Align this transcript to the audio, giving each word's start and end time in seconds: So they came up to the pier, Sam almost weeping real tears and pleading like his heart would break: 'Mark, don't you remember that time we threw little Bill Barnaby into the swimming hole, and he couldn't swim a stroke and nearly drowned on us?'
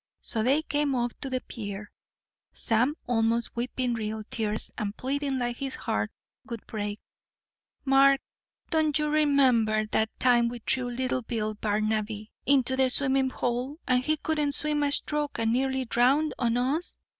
So 0.19 0.41
they 0.41 0.63
came 0.63 0.95
up 0.95 1.11
to 1.21 1.29
the 1.29 1.41
pier, 1.41 1.91
Sam 2.53 2.95
almost 3.05 3.55
weeping 3.55 3.93
real 3.93 4.23
tears 4.31 4.71
and 4.75 4.97
pleading 4.97 5.37
like 5.37 5.57
his 5.57 5.75
heart 5.75 6.09
would 6.45 6.65
break: 6.65 6.99
'Mark, 7.85 8.19
don't 8.71 8.97
you 8.97 9.09
remember 9.09 9.85
that 9.91 10.09
time 10.19 10.47
we 10.47 10.57
threw 10.57 10.89
little 10.89 11.21
Bill 11.21 11.53
Barnaby 11.53 12.31
into 12.47 12.75
the 12.75 12.89
swimming 12.89 13.29
hole, 13.29 13.77
and 13.87 14.01
he 14.03 14.17
couldn't 14.17 14.53
swim 14.53 14.81
a 14.81 14.91
stroke 14.91 15.37
and 15.37 15.53
nearly 15.53 15.85
drowned 15.85 16.33
on 16.39 16.57
us?' 16.57 16.97